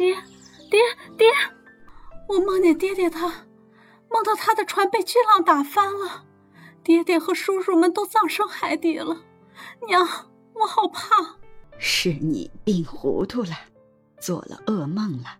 [0.00, 0.14] 爹，
[0.70, 0.80] 爹，
[1.18, 1.26] 爹！
[2.26, 3.26] 我梦见爹爹他，
[4.10, 6.24] 梦到他的船被巨浪打翻了，
[6.82, 9.14] 爹爹和叔叔们都葬身海底了。
[9.86, 10.00] 娘，
[10.54, 11.36] 我好怕。
[11.76, 13.50] 是你病糊涂了，
[14.18, 15.36] 做了噩梦了。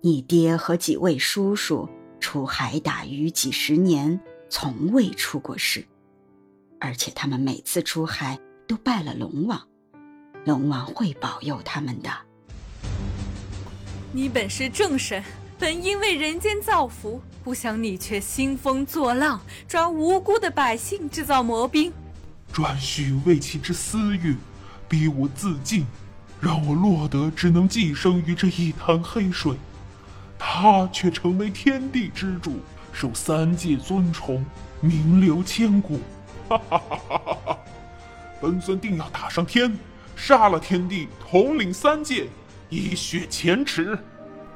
[0.00, 1.88] 你爹和几位叔叔
[2.18, 5.86] 出海打鱼几十年，从未出过事，
[6.80, 8.36] 而且他们每次出海
[8.66, 9.68] 都拜了龙王，
[10.44, 12.10] 龙王会保佑他们的。
[14.14, 15.24] 你本是正神，
[15.58, 21.90] 本应为人间造福，不想你却兴风作浪，抓无辜的百姓制造魔兵，
[22.52, 24.36] 专许为其之私欲，
[24.86, 25.86] 逼我自尽，
[26.42, 29.56] 让我落得只能寄生于这一潭黑水。
[30.38, 32.60] 他却成为天地之主，
[32.92, 34.44] 受三界尊崇，
[34.82, 35.98] 名留千古。
[36.50, 37.58] 哈哈哈哈哈！
[38.42, 39.74] 本尊定要打上天，
[40.14, 42.28] 杀了天帝，统领三界。
[42.72, 43.98] 以雪前耻，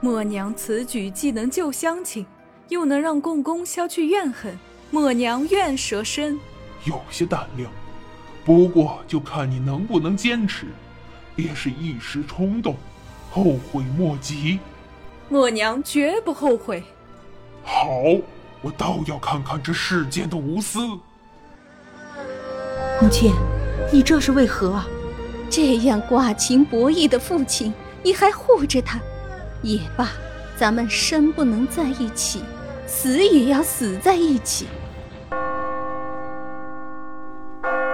[0.00, 2.24] 默娘此举既能救乡亲，
[2.70, 4.58] 又能让共工消去怨恨，
[4.90, 6.40] 默娘愿舍身。
[6.84, 7.70] 有些胆量，
[8.42, 10.68] 不过就看你能不能坚持，
[11.34, 12.74] 别是一时冲动，
[13.30, 14.60] 后悔莫及。
[15.28, 16.82] 默娘绝不后悔。
[17.62, 17.86] 好，
[18.62, 20.78] 我倒要看看这世间的无私。
[23.02, 23.34] 母亲，
[23.92, 24.86] 你这是为何啊？
[25.50, 27.74] 这样寡情薄义的父亲。
[28.02, 29.00] 你还护着他，
[29.62, 30.10] 也罢，
[30.56, 32.42] 咱们生不能在一起，
[32.86, 34.66] 死也要死在一起。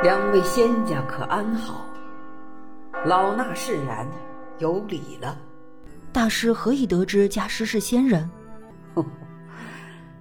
[0.02, 1.86] 两位仙家可安好？
[3.04, 4.06] 老衲释然，
[4.58, 5.36] 有礼了。
[6.12, 8.28] 大师何以得知家师是仙人？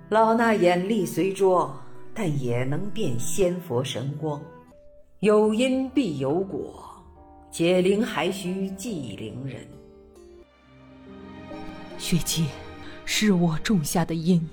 [0.09, 1.73] 老衲眼力虽拙，
[2.13, 4.39] 但也能辨仙佛神光。
[5.19, 6.90] 有因必有果，
[7.51, 9.67] 解铃还须系铃人。
[11.97, 12.45] 雪姬，
[13.03, 14.49] 是我种下的因，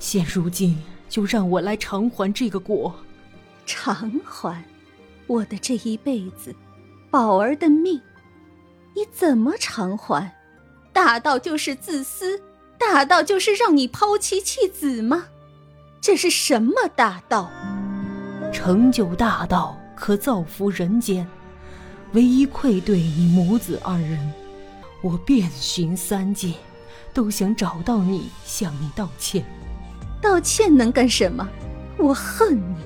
[0.00, 0.76] 现如今
[1.08, 2.92] 就让我来偿还这个果。
[3.64, 4.62] 偿还
[5.28, 6.54] 我的这一辈子，
[7.10, 8.00] 宝儿的命，
[8.94, 10.34] 你怎么偿还？
[10.92, 12.42] 大道就是自私，
[12.76, 15.26] 大道就是让你抛妻弃子吗？
[16.00, 17.50] 这是什么大道？
[18.52, 21.26] 成就大道可造福人间，
[22.12, 24.32] 唯一愧对你母子二人。
[25.02, 26.54] 我遍寻三界，
[27.12, 29.44] 都想找到你，向你道歉。
[30.20, 31.46] 道歉能干什么？
[31.98, 32.76] 我恨你，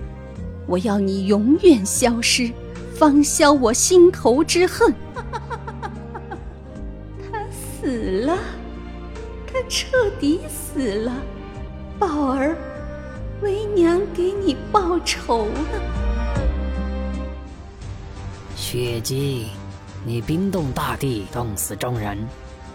[0.67, 2.53] 我要你永远消失，
[2.95, 4.93] 方消我心头之恨。
[7.31, 8.37] 他死了，
[9.47, 11.13] 他彻底死了。
[11.99, 12.57] 宝儿，
[13.43, 16.00] 为娘给你报仇了。
[18.71, 19.49] 雪姬。
[20.07, 22.17] 你冰冻大地，冻死众人，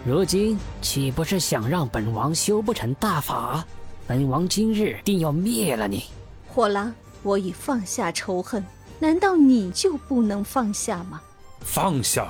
[0.04, 3.64] 如今岂不是想让本王修不成大法？
[4.06, 6.04] 本王今日定要灭了你！
[6.46, 6.92] 火狼，
[7.22, 8.62] 我已放下仇恨，
[8.98, 11.18] 难道你就不能放下吗？
[11.60, 12.28] 放下？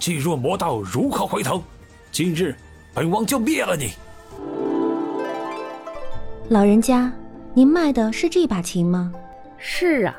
[0.00, 1.62] 既若魔道，如何回头？
[2.10, 2.52] 今日
[2.92, 3.92] 本王就灭了你！
[6.48, 7.12] 老人家，
[7.54, 9.12] 您卖的是这把琴吗？
[9.56, 10.16] 是啊，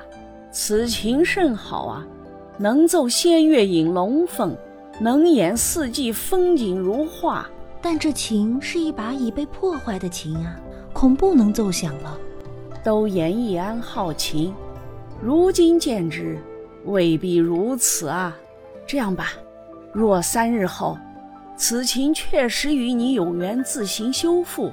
[0.50, 2.08] 此琴甚好啊。
[2.58, 4.56] 能奏仙乐引龙凤，
[5.00, 7.50] 能演四季风景如画。
[7.82, 10.56] 但这琴是一把已被破坏的琴啊，
[10.92, 12.18] 恐不能奏响了。
[12.84, 14.54] 都言易安好琴，
[15.22, 16.40] 如今见之，
[16.86, 18.36] 未必如此啊。
[18.88, 19.34] 这样吧，
[19.92, 20.98] 若三日后，
[21.58, 24.72] 此琴确实与你有缘自行修复，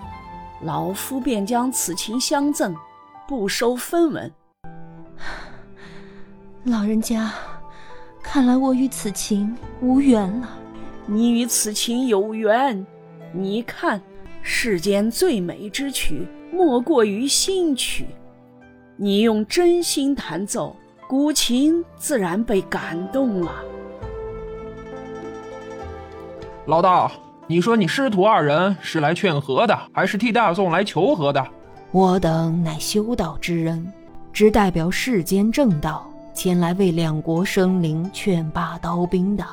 [0.62, 2.74] 老夫便将此琴相赠，
[3.28, 4.32] 不收分文。
[6.64, 7.32] 老人家。
[8.22, 10.48] 看来我与此情无缘了。
[11.04, 12.86] 你与此情有缘，
[13.32, 14.00] 你看，
[14.40, 18.06] 世间最美之曲，莫过于新曲。
[18.96, 20.74] 你用真心弹奏，
[21.08, 23.52] 古琴自然被感动了。
[26.66, 27.10] 老道，
[27.48, 31.44] 你说你师徒二人是来劝和的，还是替大宋来求和的？
[31.90, 33.92] 我等乃修道之人，
[34.32, 36.08] 只代表世间正道。
[36.34, 39.44] 前来为两国生灵劝罢刀兵的，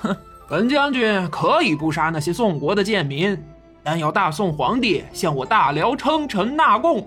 [0.00, 0.16] 哼！
[0.48, 3.36] 本将军可以不杀那些宋国的贱民，
[3.82, 7.06] 但要大宋皇帝向我大辽称臣纳贡。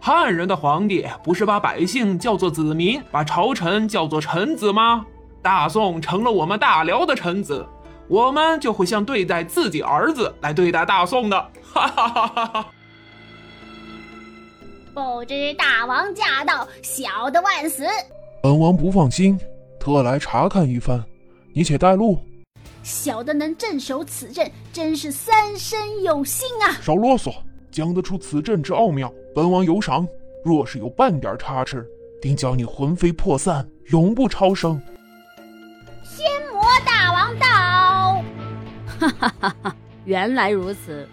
[0.00, 5.04] 汉人的皇帝不是把百姓叫做子民，把朝臣叫做臣子吗？
[5.42, 7.66] 大宋成了我们大辽的臣子，
[8.08, 11.36] 我们就会像对待自己儿子来对待大宋的。
[11.72, 12.66] 哈哈哈哈哈！
[14.94, 17.84] 不知大王驾到，小的万死。
[18.40, 19.38] 本王不放心，
[19.80, 21.04] 特来查看一番，
[21.52, 22.18] 你且带路。
[22.84, 26.78] 小的能镇守此阵，真是三生有幸啊！
[26.80, 27.34] 少啰嗦，
[27.72, 30.06] 讲得出此阵之奥妙，本王有赏。
[30.44, 31.84] 若是有半点差池，
[32.22, 34.80] 定叫你魂飞魄散，永不超生。
[36.04, 38.22] 仙魔大王到！
[39.00, 39.76] 哈哈哈哈！
[40.04, 41.06] 原来如此，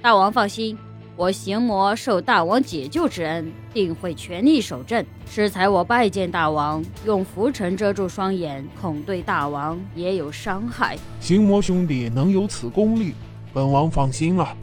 [0.00, 0.76] 大王放心，
[1.14, 5.04] 我行魔受大王解救之恩，定会全力守阵。
[5.26, 10.96] 适才我拜见大王，用浮尘遮住双眼，恐对大王也有伤害。
[11.20, 13.12] 行魔兄弟能有此功力，
[13.52, 14.56] 本王放心了。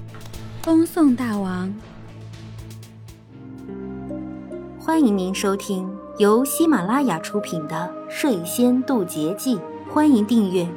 [0.63, 1.74] 恭送大王。
[4.80, 5.88] 欢迎您收听
[6.18, 9.56] 由喜马拉雅出品的《睡仙渡劫记》，
[9.94, 10.68] 欢迎订阅。